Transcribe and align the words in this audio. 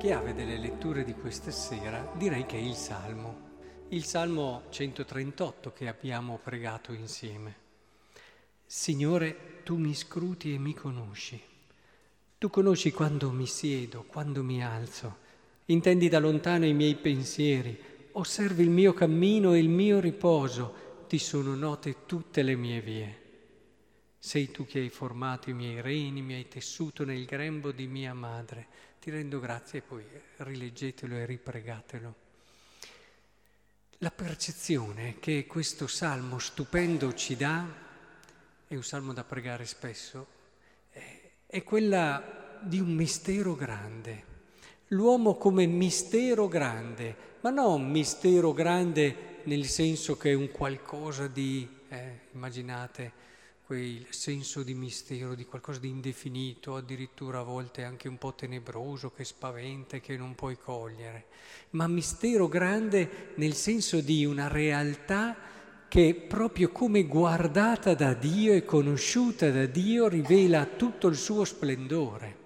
Chiave 0.00 0.32
delle 0.32 0.56
letture 0.56 1.04
di 1.04 1.12
questa 1.12 1.50
sera 1.50 2.10
direi 2.16 2.46
che 2.46 2.56
è 2.56 2.60
il 2.60 2.74
Salmo, 2.74 3.48
il 3.90 4.02
Salmo 4.04 4.62
138 4.70 5.74
che 5.74 5.88
abbiamo 5.88 6.40
pregato 6.42 6.94
insieme. 6.94 7.54
Signore, 8.64 9.60
tu 9.62 9.76
mi 9.76 9.94
scruti 9.94 10.54
e 10.54 10.58
mi 10.58 10.72
conosci. 10.72 11.38
Tu 12.38 12.48
conosci 12.48 12.92
quando 12.92 13.30
mi 13.30 13.46
siedo, 13.46 14.06
quando 14.08 14.42
mi 14.42 14.64
alzo. 14.64 15.18
Intendi 15.66 16.08
da 16.08 16.18
lontano 16.18 16.64
i 16.64 16.72
miei 16.72 16.94
pensieri, 16.94 17.78
osservi 18.12 18.62
il 18.62 18.70
mio 18.70 18.94
cammino 18.94 19.52
e 19.52 19.58
il 19.58 19.68
mio 19.68 20.00
riposo. 20.00 21.04
Ti 21.08 21.18
sono 21.18 21.54
note 21.54 22.06
tutte 22.06 22.40
le 22.40 22.56
mie 22.56 22.80
vie. 22.80 23.19
Sei 24.22 24.50
tu 24.50 24.66
che 24.66 24.80
hai 24.80 24.90
formato 24.90 25.48
i 25.48 25.54
miei 25.54 25.80
reni, 25.80 26.20
mi 26.20 26.34
hai 26.34 26.46
tessuto 26.46 27.06
nel 27.06 27.24
grembo 27.24 27.72
di 27.72 27.86
mia 27.86 28.12
madre. 28.12 28.66
Ti 29.00 29.10
rendo 29.10 29.40
grazie 29.40 29.78
e 29.78 29.82
poi 29.82 30.04
rileggetelo 30.36 31.16
e 31.16 31.24
ripregatelo. 31.24 32.14
La 34.02 34.10
percezione 34.10 35.18
che 35.20 35.46
questo 35.46 35.86
salmo 35.86 36.38
stupendo 36.38 37.14
ci 37.14 37.34
dà, 37.34 37.66
è 38.68 38.74
un 38.74 38.84
salmo 38.84 39.14
da 39.14 39.24
pregare 39.24 39.64
spesso, 39.64 40.26
è 41.46 41.62
quella 41.64 42.58
di 42.60 42.78
un 42.78 42.92
mistero 42.92 43.54
grande. 43.54 44.24
L'uomo 44.88 45.36
come 45.36 45.64
mistero 45.64 46.46
grande, 46.46 47.16
ma 47.40 47.48
non 47.48 47.90
mistero 47.90 48.52
grande 48.52 49.40
nel 49.44 49.64
senso 49.64 50.18
che 50.18 50.32
è 50.32 50.34
un 50.34 50.50
qualcosa 50.50 51.26
di, 51.26 51.66
eh, 51.88 52.20
immaginate, 52.32 53.28
quel 53.70 54.06
senso 54.08 54.64
di 54.64 54.74
mistero, 54.74 55.36
di 55.36 55.44
qualcosa 55.44 55.78
di 55.78 55.86
indefinito, 55.86 56.74
addirittura 56.74 57.38
a 57.38 57.44
volte 57.44 57.84
anche 57.84 58.08
un 58.08 58.18
po' 58.18 58.34
tenebroso, 58.34 59.12
che 59.12 59.22
spaventa 59.22 59.94
e 59.94 60.00
che 60.00 60.16
non 60.16 60.34
puoi 60.34 60.58
cogliere, 60.58 61.26
ma 61.70 61.86
mistero 61.86 62.48
grande 62.48 63.30
nel 63.36 63.54
senso 63.54 64.00
di 64.00 64.24
una 64.24 64.48
realtà 64.48 65.36
che 65.86 66.16
proprio 66.16 66.70
come 66.70 67.04
guardata 67.04 67.94
da 67.94 68.12
Dio 68.12 68.54
e 68.54 68.64
conosciuta 68.64 69.52
da 69.52 69.66
Dio 69.66 70.08
rivela 70.08 70.64
tutto 70.64 71.06
il 71.06 71.16
suo 71.16 71.44
splendore. 71.44 72.38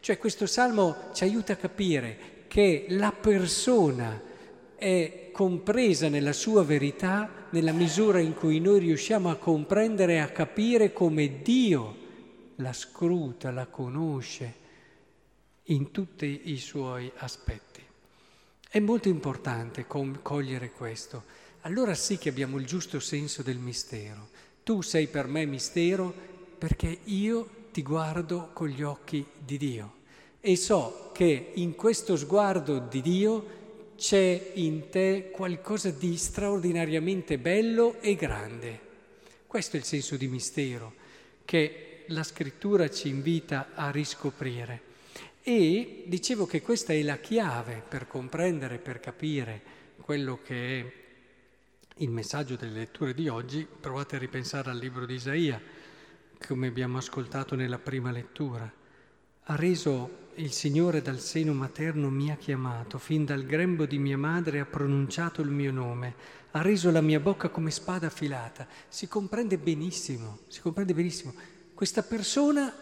Cioè 0.00 0.18
questo 0.18 0.46
salmo 0.46 1.10
ci 1.12 1.22
aiuta 1.22 1.52
a 1.52 1.56
capire 1.56 2.42
che 2.48 2.86
la 2.88 3.12
persona 3.12 4.20
è 4.74 5.25
compresa 5.36 6.08
nella 6.08 6.32
sua 6.32 6.64
verità 6.64 7.48
nella 7.50 7.72
misura 7.72 8.20
in 8.20 8.32
cui 8.32 8.58
noi 8.58 8.78
riusciamo 8.78 9.28
a 9.28 9.36
comprendere 9.36 10.14
e 10.14 10.18
a 10.20 10.30
capire 10.30 10.94
come 10.94 11.42
Dio 11.42 11.94
la 12.56 12.72
scruta, 12.72 13.50
la 13.50 13.66
conosce 13.66 14.54
in 15.64 15.90
tutti 15.90 16.40
i 16.44 16.56
suoi 16.56 17.12
aspetti. 17.16 17.82
È 18.66 18.78
molto 18.78 19.08
importante 19.08 19.86
cogliere 19.86 20.70
questo. 20.70 21.24
Allora 21.60 21.92
sì 21.92 22.16
che 22.16 22.30
abbiamo 22.30 22.56
il 22.56 22.64
giusto 22.64 22.98
senso 22.98 23.42
del 23.42 23.58
mistero. 23.58 24.30
Tu 24.64 24.80
sei 24.80 25.06
per 25.06 25.26
me 25.26 25.44
mistero 25.44 26.14
perché 26.56 27.00
io 27.04 27.66
ti 27.72 27.82
guardo 27.82 28.48
con 28.54 28.68
gli 28.68 28.82
occhi 28.82 29.22
di 29.38 29.58
Dio 29.58 29.96
e 30.40 30.56
so 30.56 31.10
che 31.12 31.50
in 31.56 31.74
questo 31.74 32.16
sguardo 32.16 32.78
di 32.78 33.02
Dio 33.02 33.64
c'è 33.96 34.52
in 34.54 34.88
te 34.90 35.30
qualcosa 35.32 35.90
di 35.90 36.16
straordinariamente 36.16 37.38
bello 37.38 38.00
e 38.00 38.14
grande. 38.14 38.80
Questo 39.46 39.76
è 39.76 39.78
il 39.78 39.84
senso 39.84 40.16
di 40.16 40.28
mistero 40.28 40.94
che 41.44 42.04
la 42.08 42.22
scrittura 42.22 42.88
ci 42.90 43.08
invita 43.08 43.70
a 43.74 43.90
riscoprire. 43.90 44.82
E 45.42 46.04
dicevo 46.06 46.46
che 46.46 46.60
questa 46.60 46.92
è 46.92 47.02
la 47.02 47.18
chiave 47.18 47.82
per 47.88 48.06
comprendere, 48.06 48.78
per 48.78 49.00
capire 49.00 49.62
quello 50.00 50.40
che 50.42 50.80
è 50.80 50.92
il 51.98 52.10
messaggio 52.10 52.56
delle 52.56 52.78
letture 52.78 53.14
di 53.14 53.28
oggi. 53.28 53.66
Provate 53.66 54.16
a 54.16 54.18
ripensare 54.18 54.70
al 54.70 54.78
libro 54.78 55.06
di 55.06 55.14
Isaia, 55.14 55.60
come 56.46 56.66
abbiamo 56.66 56.98
ascoltato 56.98 57.54
nella 57.54 57.78
prima 57.78 58.10
lettura. 58.10 58.70
Ha 59.44 59.56
reso 59.56 60.25
il 60.36 60.52
Signore 60.52 61.00
dal 61.00 61.18
seno 61.18 61.54
materno 61.54 62.10
mi 62.10 62.30
ha 62.30 62.36
chiamato, 62.36 62.98
fin 62.98 63.24
dal 63.24 63.44
grembo 63.44 63.86
di 63.86 63.98
mia 63.98 64.18
madre 64.18 64.60
ha 64.60 64.66
pronunciato 64.66 65.40
il 65.40 65.48
mio 65.48 65.72
nome, 65.72 66.14
ha 66.50 66.60
reso 66.60 66.90
la 66.90 67.00
mia 67.00 67.20
bocca 67.20 67.48
come 67.48 67.70
spada 67.70 68.08
affilata. 68.08 68.66
Si 68.88 69.08
comprende 69.08 69.56
benissimo, 69.56 70.40
si 70.48 70.60
comprende 70.60 70.92
benissimo. 70.92 71.32
Questa 71.72 72.02
persona 72.02 72.72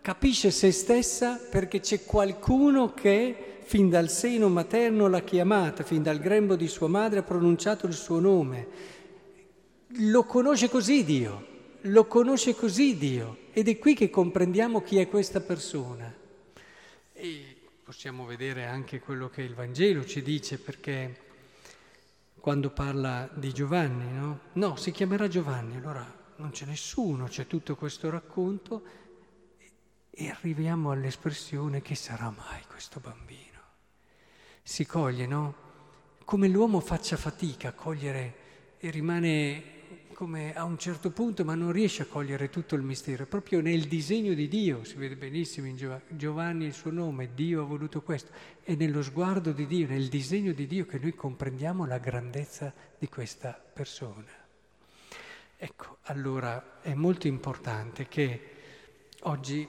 capisce 0.00 0.50
se 0.50 0.70
stessa 0.70 1.40
perché 1.50 1.80
c'è 1.80 2.04
qualcuno 2.04 2.94
che 2.94 3.60
fin 3.64 3.88
dal 3.88 4.08
seno 4.08 4.48
materno 4.48 5.08
l'ha 5.08 5.22
chiamata, 5.22 5.82
fin 5.82 6.02
dal 6.02 6.20
grembo 6.20 6.54
di 6.54 6.68
sua 6.68 6.88
madre 6.88 7.20
ha 7.20 7.24
pronunciato 7.24 7.86
il 7.86 7.94
suo 7.94 8.20
nome. 8.20 8.66
Lo 9.96 10.22
conosce 10.24 10.68
così 10.68 11.04
Dio, 11.04 11.46
lo 11.82 12.06
conosce 12.06 12.54
così 12.54 12.96
Dio 12.96 13.38
ed 13.52 13.68
è 13.68 13.78
qui 13.78 13.94
che 13.94 14.08
comprendiamo 14.08 14.82
chi 14.82 14.98
è 14.98 15.08
questa 15.08 15.40
persona. 15.40 16.20
Possiamo 17.92 18.24
vedere 18.24 18.64
anche 18.64 19.00
quello 19.00 19.28
che 19.28 19.42
il 19.42 19.54
Vangelo 19.54 20.02
ci 20.06 20.22
dice, 20.22 20.58
perché 20.58 21.20
quando 22.40 22.70
parla 22.70 23.28
di 23.34 23.52
Giovanni, 23.52 24.10
no? 24.10 24.40
No, 24.54 24.76
si 24.76 24.92
chiamerà 24.92 25.28
Giovanni, 25.28 25.76
allora 25.76 26.02
non 26.36 26.52
c'è 26.52 26.64
nessuno, 26.64 27.26
c'è 27.26 27.46
tutto 27.46 27.76
questo 27.76 28.08
racconto 28.08 28.82
e 30.08 30.30
arriviamo 30.30 30.90
all'espressione 30.90 31.82
che 31.82 31.94
sarà 31.94 32.30
mai 32.30 32.62
questo 32.66 32.98
bambino. 32.98 33.60
Si 34.62 34.86
coglie, 34.86 35.26
no? 35.26 35.54
Come 36.24 36.48
l'uomo 36.48 36.80
faccia 36.80 37.18
fatica 37.18 37.68
a 37.68 37.72
cogliere 37.72 38.36
e 38.78 38.88
rimane 38.88 39.81
come 40.12 40.54
a 40.54 40.64
un 40.64 40.78
certo 40.78 41.10
punto, 41.10 41.44
ma 41.44 41.54
non 41.54 41.72
riesce 41.72 42.02
a 42.02 42.06
cogliere 42.06 42.48
tutto 42.50 42.74
il 42.74 42.82
mistero, 42.82 43.26
proprio 43.26 43.60
nel 43.60 43.88
disegno 43.88 44.34
di 44.34 44.48
Dio, 44.48 44.84
si 44.84 44.96
vede 44.96 45.16
benissimo 45.16 45.66
in 45.66 46.00
Giovanni 46.08 46.66
il 46.66 46.72
suo 46.72 46.90
nome, 46.90 47.34
Dio 47.34 47.62
ha 47.62 47.66
voluto 47.66 48.02
questo, 48.02 48.30
è 48.62 48.74
nello 48.74 49.02
sguardo 49.02 49.52
di 49.52 49.66
Dio, 49.66 49.88
nel 49.88 50.08
disegno 50.08 50.52
di 50.52 50.66
Dio 50.66 50.86
che 50.86 50.98
noi 50.98 51.14
comprendiamo 51.14 51.86
la 51.86 51.98
grandezza 51.98 52.72
di 52.98 53.08
questa 53.08 53.52
persona. 53.52 54.30
Ecco, 55.56 55.98
allora 56.02 56.80
è 56.82 56.94
molto 56.94 57.26
importante 57.26 58.08
che 58.08 58.50
oggi 59.20 59.68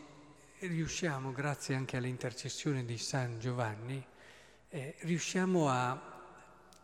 riusciamo, 0.59 1.31
grazie 1.31 1.75
anche 1.75 1.97
all'intercessione 1.97 2.85
di 2.85 2.97
San 2.97 3.39
Giovanni, 3.39 4.03
eh, 4.69 4.95
riusciamo 4.99 5.69
a, 5.69 5.91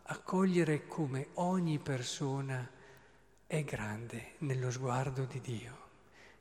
a 0.02 0.18
cogliere 0.18 0.86
come 0.86 1.28
ogni 1.34 1.78
persona 1.78 2.78
è 3.50 3.64
grande 3.64 4.34
nello 4.38 4.70
sguardo 4.70 5.24
di 5.24 5.40
Dio, 5.40 5.76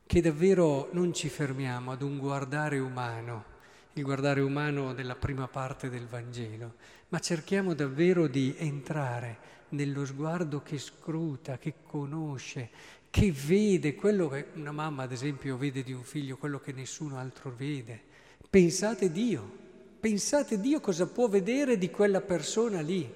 che 0.05 0.21
davvero 0.21 0.89
non 0.91 1.11
ci 1.11 1.27
fermiamo 1.27 1.91
ad 1.91 2.03
un 2.03 2.19
guardare 2.19 2.77
umano, 2.77 3.45
il 3.93 4.03
guardare 4.03 4.41
umano 4.41 4.93
della 4.93 5.15
prima 5.15 5.47
parte 5.47 5.89
del 5.89 6.05
Vangelo, 6.05 6.75
ma 7.07 7.17
cerchiamo 7.17 7.73
davvero 7.73 8.27
di 8.27 8.53
entrare 8.59 9.37
nello 9.69 10.05
sguardo 10.05 10.61
che 10.61 10.77
scruta, 10.77 11.57
che 11.57 11.77
conosce, 11.81 12.69
che 13.09 13.31
vede 13.31 13.95
quello 13.95 14.27
che 14.27 14.45
una 14.53 14.71
mamma, 14.71 15.01
ad 15.01 15.11
esempio, 15.11 15.57
vede 15.57 15.81
di 15.81 15.93
un 15.93 16.03
figlio, 16.03 16.37
quello 16.37 16.59
che 16.59 16.73
nessuno 16.73 17.17
altro 17.17 17.49
vede. 17.49 17.99
Pensate 18.47 19.11
Dio, 19.11 19.51
pensate 19.99 20.59
Dio 20.59 20.79
cosa 20.79 21.07
può 21.07 21.27
vedere 21.27 21.79
di 21.79 21.89
quella 21.89 22.21
persona 22.21 22.81
lì. 22.81 23.11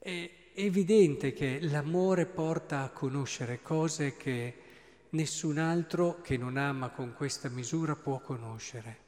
E 0.00 0.35
è 0.56 0.62
evidente 0.62 1.34
che 1.34 1.58
l'amore 1.60 2.24
porta 2.24 2.80
a 2.80 2.88
conoscere 2.88 3.60
cose 3.60 4.16
che 4.16 4.54
nessun 5.10 5.58
altro 5.58 6.22
che 6.22 6.38
non 6.38 6.56
ama 6.56 6.88
con 6.88 7.12
questa 7.12 7.50
misura 7.50 7.94
può 7.94 8.20
conoscere. 8.20 9.04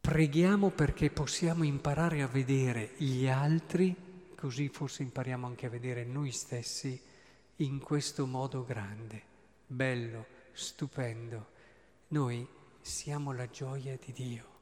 Preghiamo 0.00 0.70
perché 0.70 1.10
possiamo 1.10 1.64
imparare 1.64 2.22
a 2.22 2.26
vedere 2.26 2.92
gli 2.96 3.28
altri, 3.28 3.94
così 4.34 4.70
forse 4.70 5.02
impariamo 5.02 5.46
anche 5.46 5.66
a 5.66 5.70
vedere 5.70 6.04
noi 6.06 6.30
stessi 6.30 6.98
in 7.56 7.78
questo 7.78 8.24
modo 8.24 8.64
grande, 8.64 9.20
bello, 9.66 10.24
stupendo. 10.52 11.48
Noi 12.08 12.48
siamo 12.80 13.34
la 13.34 13.50
gioia 13.50 13.98
di 14.02 14.12
Dio. 14.12 14.53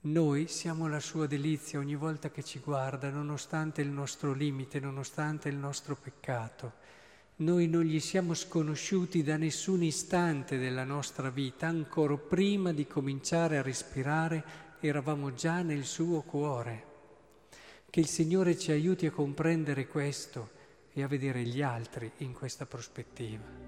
Noi 0.00 0.46
siamo 0.46 0.86
la 0.86 1.00
sua 1.00 1.26
delizia 1.26 1.80
ogni 1.80 1.96
volta 1.96 2.30
che 2.30 2.44
ci 2.44 2.60
guarda, 2.60 3.10
nonostante 3.10 3.82
il 3.82 3.88
nostro 3.88 4.32
limite, 4.32 4.78
nonostante 4.78 5.48
il 5.48 5.56
nostro 5.56 5.96
peccato. 5.96 6.74
Noi 7.36 7.66
non 7.66 7.82
gli 7.82 7.98
siamo 7.98 8.34
sconosciuti 8.34 9.24
da 9.24 9.36
nessun 9.36 9.82
istante 9.82 10.56
della 10.56 10.84
nostra 10.84 11.30
vita, 11.30 11.66
ancora 11.66 12.16
prima 12.16 12.72
di 12.72 12.86
cominciare 12.86 13.58
a 13.58 13.62
respirare 13.62 14.44
eravamo 14.78 15.34
già 15.34 15.62
nel 15.62 15.84
suo 15.84 16.22
cuore. 16.22 16.84
Che 17.90 17.98
il 17.98 18.06
Signore 18.06 18.56
ci 18.56 18.70
aiuti 18.70 19.06
a 19.06 19.10
comprendere 19.10 19.88
questo 19.88 20.50
e 20.92 21.02
a 21.02 21.08
vedere 21.08 21.42
gli 21.42 21.60
altri 21.60 22.12
in 22.18 22.32
questa 22.32 22.66
prospettiva. 22.66 23.67